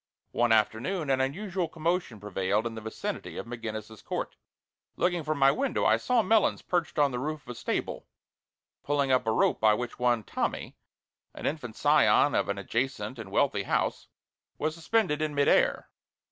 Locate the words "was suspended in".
14.57-15.35